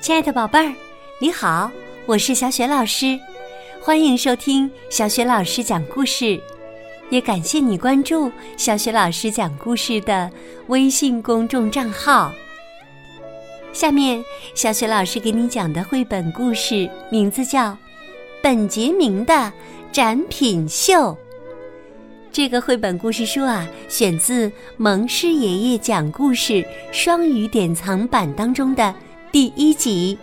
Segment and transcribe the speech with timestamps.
[0.00, 0.72] 亲爱的宝贝儿，
[1.18, 1.70] 你好，
[2.04, 3.18] 我是小雪老师，
[3.80, 6.40] 欢迎收听小雪老师讲故事，
[7.10, 10.30] 也感谢你关注小雪老师讲故事的
[10.68, 12.30] 微信公众账号。
[13.72, 14.22] 下面，
[14.54, 17.70] 小雪老师给你讲的绘本故事名字叫
[18.42, 19.52] 《本杰明的
[19.90, 20.94] 展品秀》。
[22.30, 28.94] 这个绘本故事书啊，选自蒙师爷爷讲故事双语典藏版当中的。
[29.36, 30.16] 第一集，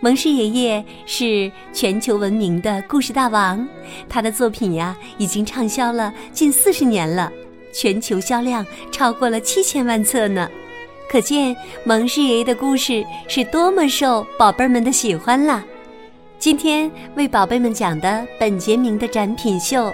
[0.00, 3.66] 蒙氏爷爷是全球闻名的故事大王，
[4.10, 7.32] 他的作品呀已经畅销了近四十年了，
[7.72, 8.62] 全球销量
[8.92, 10.46] 超过了七千万册呢，
[11.10, 15.64] 可见蒙氏爷爷的故事是多么受宝贝们的喜欢了。
[16.38, 19.86] 今天为宝贝们讲的《本杰明的展品秀》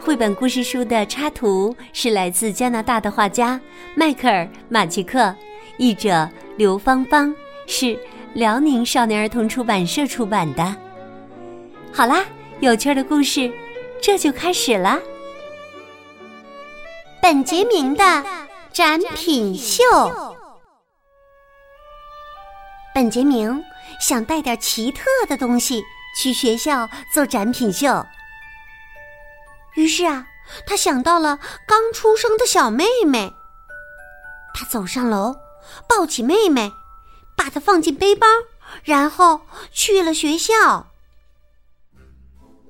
[0.00, 3.60] 绘本故事书的插图是来自加拿大的画家
[3.96, 5.34] 迈克尔·马奇克，
[5.76, 7.34] 译者刘芳芳。
[7.68, 7.96] 是
[8.34, 10.74] 辽宁少年儿童出版社出版的。
[11.92, 12.24] 好啦，
[12.60, 13.52] 有趣的故事，
[14.02, 14.98] 这就开始了。
[17.20, 18.24] 本杰明的
[18.72, 19.84] 展品秀。
[22.94, 23.62] 本杰明
[24.00, 25.84] 想带点奇特的东西
[26.18, 28.04] 去学校做展品秀，
[29.74, 30.26] 于是啊，
[30.66, 33.32] 他想到了刚出生的小妹妹。
[34.54, 35.36] 他走上楼，
[35.86, 36.72] 抱起妹妹。
[37.38, 38.26] 把它放进背包，
[38.82, 40.88] 然后去了学校。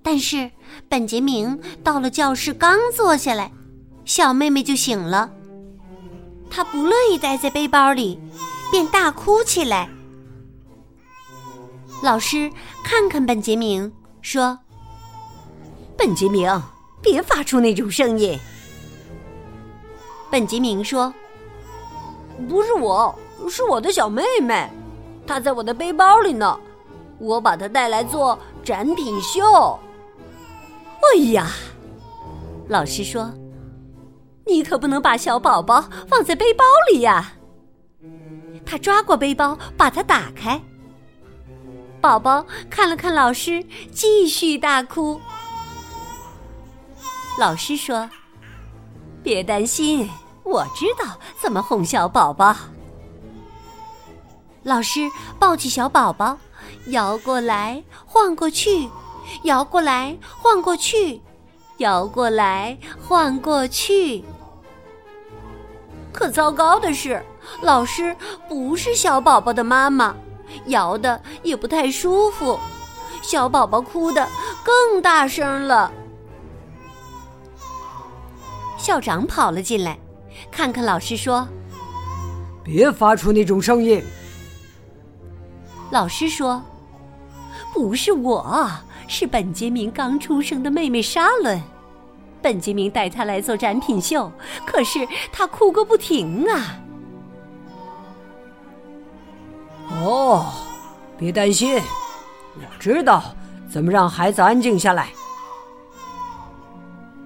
[0.03, 0.51] 但是
[0.91, 3.51] 本杰明到了教室，刚坐下来，
[4.05, 5.31] 小妹妹就醒了。
[6.51, 8.21] 她不乐意待在背包里，
[8.71, 9.89] 便大哭起来。
[12.03, 12.51] 老师
[12.85, 14.59] 看看本杰明，说
[15.97, 16.63] ：“本杰明，
[17.03, 18.39] 别发出那种声音。”
[20.31, 21.13] 本杰明说
[22.49, 24.67] ：“不是我。”是我的小妹妹，
[25.27, 26.59] 她在我的背包里呢。
[27.19, 29.79] 我把她带来做展品秀。
[31.01, 31.51] 哎呀，
[32.69, 33.31] 老师说
[34.47, 37.33] ：“你可不能把小宝宝放在背包里呀。”
[38.65, 40.61] 他抓过背包，把它打开。
[42.01, 45.21] 宝宝看了看老师，继续大哭。
[47.39, 48.09] 老师说
[49.25, 50.09] ：“别担心，
[50.45, 52.55] 我知道怎么哄小宝宝。”
[54.69, 56.37] 老师抱起小宝宝，
[56.89, 58.87] 摇过来晃过去，
[59.45, 61.23] 摇过来晃过去，
[61.79, 64.23] 摇过来晃过去。
[66.13, 67.25] 可糟糕的是，
[67.63, 68.15] 老师
[68.47, 70.15] 不是小宝宝的妈妈，
[70.67, 72.61] 摇的也不太舒服，
[73.23, 74.29] 小宝宝哭的
[74.63, 75.91] 更大声了。
[78.77, 79.99] 校长跑了进来，
[80.51, 81.49] 看看老师说
[82.63, 84.05] ：“别发出那种声音。”
[85.91, 86.63] 老师说
[87.73, 88.71] ：“不是我，
[89.07, 91.61] 是本杰明刚出生的妹妹莎伦。
[92.43, 94.31] 本杰明带她来做展品秀，
[94.67, 96.77] 可是她哭个不停啊。”
[99.91, 100.47] 哦，
[101.17, 101.81] 别担心，
[102.57, 103.23] 我知道
[103.71, 105.09] 怎么让孩子安静下来。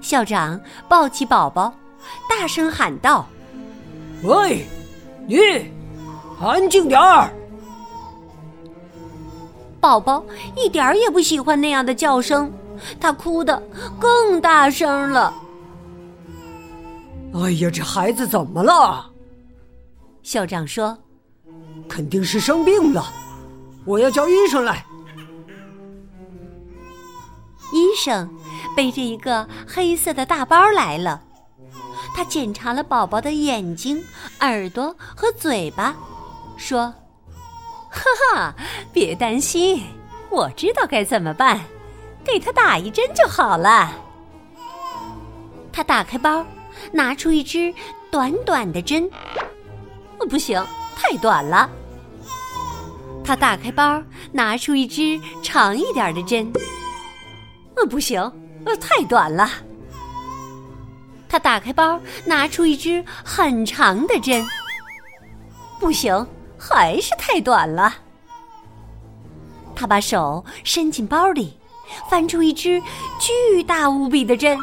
[0.00, 1.74] 校长抱起宝宝，
[2.30, 3.26] 大声喊道
[4.22, 4.64] ：“喂，
[5.26, 5.36] 你，
[6.40, 7.28] 安静点儿！”
[9.82, 10.24] 宝宝
[10.56, 12.52] 一点儿也不喜欢那样的叫声，
[13.00, 13.60] 他哭得
[13.98, 15.34] 更大声了。
[17.34, 19.10] 哎呀，这孩子怎么了？
[20.22, 20.96] 校长说
[21.90, 23.12] ：“肯定是生病了，
[23.84, 24.86] 我要叫医生来。”
[27.74, 28.30] 医生
[28.76, 31.20] 背着一个黑色的大包来了，
[32.14, 34.00] 他检查了宝宝的眼睛、
[34.42, 35.96] 耳朵和嘴巴，
[36.56, 36.94] 说。
[37.92, 38.02] 哈
[38.34, 38.54] 哈，
[38.90, 39.84] 别担心，
[40.30, 41.60] 我知道该怎么办，
[42.24, 43.92] 给他打一针就好了。
[45.70, 46.44] 他打开包，
[46.90, 47.72] 拿出一支
[48.10, 49.08] 短短的针，
[50.30, 50.64] 不行，
[50.96, 51.68] 太短了。
[53.22, 54.02] 他打开包，
[54.32, 56.50] 拿出一支长一点的针，
[57.90, 58.20] 不行，
[58.64, 59.48] 呃太短了。
[61.28, 64.44] 他打开包，拿出一支很长的针，
[65.78, 66.26] 不行。
[66.64, 67.92] 还是太短了。
[69.74, 71.58] 他把手伸进包里，
[72.08, 72.80] 翻出一支
[73.18, 74.56] 巨大无比的针。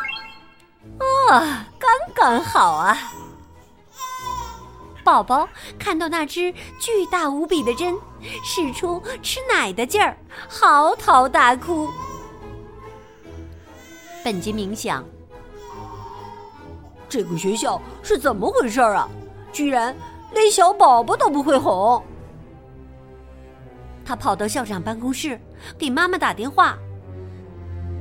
[1.30, 2.98] 啊，刚刚好啊！
[5.04, 5.48] 宝宝
[5.78, 7.98] 看到那只巨大无比的针，
[8.46, 10.16] 使出吃奶的劲儿，
[10.48, 11.90] 嚎啕大哭。
[14.24, 15.04] 本杰明想：
[17.10, 19.10] 这个学校是怎么回事啊？
[19.51, 19.94] 居然……
[20.31, 22.03] 连小宝宝都不会哄。
[24.05, 25.39] 他跑到校长办公室，
[25.77, 26.75] 给妈妈打电话：“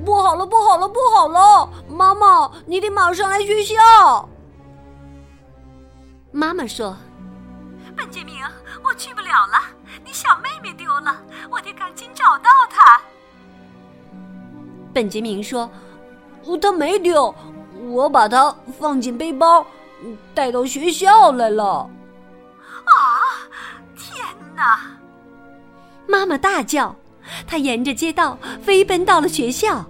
[0.06, 1.68] 不好了，不好了，不好了！
[1.86, 4.28] 妈妈，你得马上来学校。”
[6.32, 6.96] 妈妈说
[7.94, 8.42] ：“本杰明，
[8.82, 9.58] 我去不了了，
[10.02, 11.14] 你小妹妹丢了，
[11.50, 13.00] 我得赶紧找到她。”
[14.94, 15.68] 本杰明说
[16.62, 17.34] ：“她没丢，
[17.90, 19.66] 我把她放进背包，
[20.34, 21.88] 带到学校来了。”
[24.58, 24.98] 啊！
[26.06, 26.94] 妈妈大叫，
[27.46, 29.84] 她沿着街道飞奔到了学校。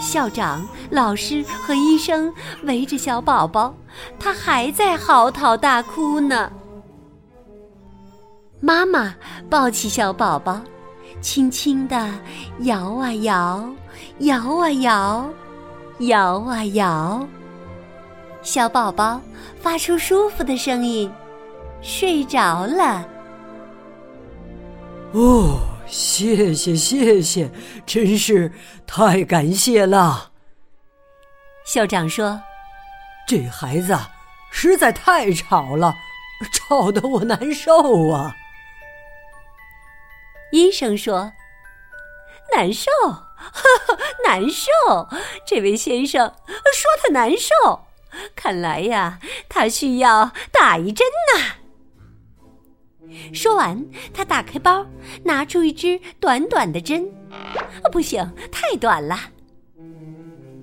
[0.00, 2.32] 校长、老师和医生
[2.62, 3.74] 围着小宝宝，
[4.18, 6.50] 他还在嚎啕大哭呢。
[8.60, 9.12] 妈妈
[9.50, 10.60] 抱起小宝宝，
[11.20, 12.14] 轻轻地
[12.60, 13.68] 摇啊摇，
[14.18, 15.28] 摇啊摇，
[15.98, 17.26] 摇啊摇。
[18.40, 19.20] 小宝宝
[19.60, 21.10] 发出舒服的声音，
[21.82, 23.04] 睡着了。
[25.12, 27.50] 哦，谢谢谢谢，
[27.86, 28.52] 真是
[28.86, 30.32] 太感谢了。
[31.64, 32.42] 校长说
[33.26, 33.98] ：“这孩子
[34.50, 35.94] 实在太吵了，
[36.52, 38.36] 吵得我难受啊。”
[40.52, 41.32] 医生说
[42.54, 43.16] ：“难受，呵
[43.86, 44.70] 呵，难受。
[45.46, 47.86] 这位先生说他难受，
[48.36, 49.18] 看来呀，
[49.48, 51.54] 他需要打一针呐。”
[53.32, 54.86] 说完，他打开包，
[55.22, 57.08] 拿出一支短短的针。
[57.92, 59.18] 不行，太短了。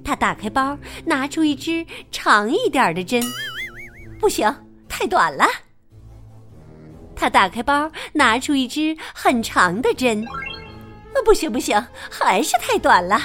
[0.04, 3.22] 他打开包，拿出一支长一点的针。
[4.20, 4.54] 不行，
[4.88, 5.46] 太短了。
[7.16, 10.26] 他打开包，拿出一支很长的针。
[11.24, 13.20] 不行，不行，还是太短了。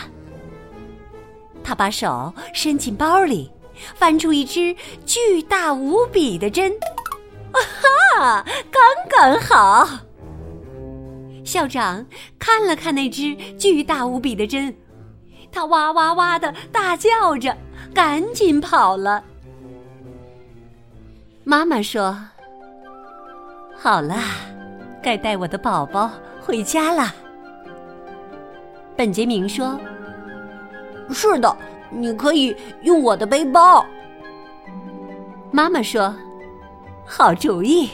[1.62, 3.50] 他把手伸进包里，
[3.94, 6.72] 翻出一支巨大无比的针。
[7.52, 7.58] 啊
[8.18, 9.88] 哈，刚刚好。
[11.44, 12.06] 校长
[12.38, 14.72] 看了看那只巨大无比的针，
[15.50, 17.56] 他哇哇哇的大叫着，
[17.92, 19.24] 赶紧跑了。
[21.42, 22.16] 妈妈说
[23.76, 24.14] ：“好了，
[25.02, 26.10] 该带我的宝宝
[26.40, 27.12] 回家了。”
[28.96, 29.80] 本杰明说
[31.10, 31.56] ：“是的，
[31.90, 33.84] 你可以用我的背包。”
[35.50, 36.14] 妈妈说。
[37.12, 37.90] 好主意。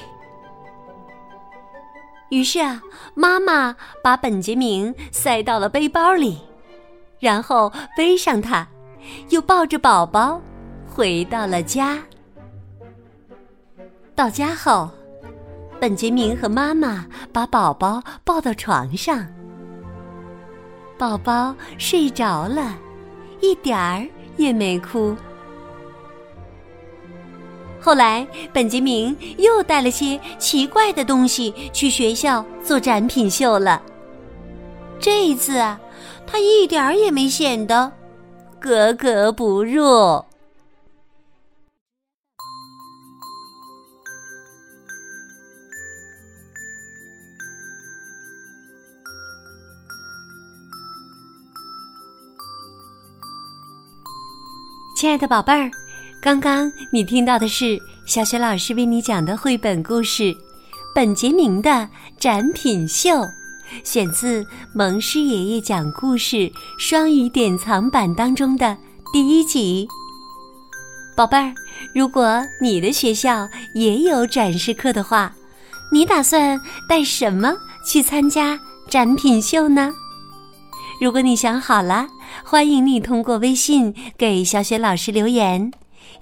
[2.28, 2.82] 于是啊，
[3.14, 3.74] 妈妈
[4.04, 6.38] 把本杰明塞到了背包里，
[7.18, 8.68] 然后背上他，
[9.30, 10.38] 又抱着宝宝
[10.86, 11.98] 回到了家。
[14.14, 14.90] 到家后，
[15.80, 19.26] 本杰明和妈妈把宝宝抱到床上，
[20.98, 22.76] 宝宝睡着了，
[23.40, 25.16] 一点儿也没哭。
[27.86, 33.80] 后来，本杰明又带了些奇怪的东西去学校做展品秀了。
[34.98, 35.78] 这一次啊，
[36.26, 37.92] 他一点儿也没显得
[38.58, 40.20] 格格不入。
[54.96, 55.70] 亲爱的宝贝儿。
[56.26, 60.25] 刚刚你听到的是小雪老师为你讲的绘本故事
[60.93, 61.88] 《本杰明的
[62.19, 63.11] 展品秀》，
[63.85, 68.76] 选自蒙师爷爷讲故事双语典藏版当中的
[69.12, 69.87] 第一集。
[71.16, 71.54] 宝贝儿，
[71.95, 75.33] 如果你的学校也有展示课的话，
[75.92, 77.54] 你打算带什么
[77.87, 78.59] 去参加
[78.90, 79.95] 展品秀呢？
[81.00, 82.09] 如果你想好了，
[82.42, 85.71] 欢迎你通过微信给小雪老师留言。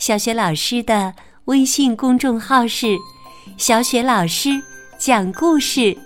[0.07, 1.15] 小雪老师的
[1.47, 2.99] 微信公众号是
[3.57, 4.51] “小雪老师
[4.99, 5.97] 讲故事”，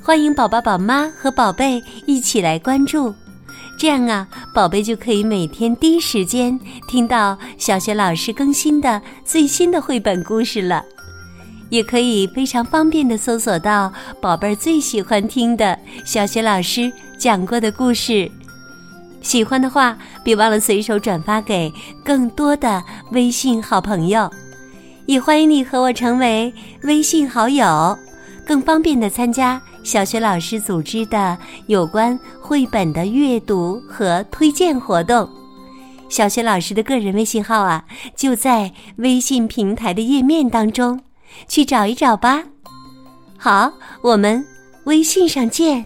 [0.00, 3.12] 欢迎宝宝、宝妈和宝贝一起来关注。
[3.76, 6.56] 这样啊，宝贝就可以每天第一时间
[6.86, 10.84] 听到小雪老师更新的最新的绘本故事了，
[11.70, 18.30] 也可以非常方便的搜索到宝贝儿最喜欢听的小雪老师讲过的故事。
[19.20, 21.72] 喜欢的话，别忘了随手转发给
[22.04, 22.82] 更多的
[23.12, 24.30] 微信好朋友，
[25.06, 27.98] 也欢迎你和我成为微信好友，
[28.46, 35.28] 更方便的参加小学老师组织的有关绘本的阅读和推荐活动。
[36.08, 37.84] 小学老师的个人微信号啊，
[38.16, 41.00] 就在微信平台的页面当中，
[41.46, 42.44] 去找一找吧。
[43.36, 44.46] 好，我们
[44.84, 45.84] 微信上见。